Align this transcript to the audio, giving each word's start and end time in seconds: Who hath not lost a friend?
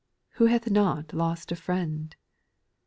Who 0.37 0.47
hath 0.47 0.67
not 0.71 1.13
lost 1.13 1.51
a 1.51 1.55
friend? 1.55 2.15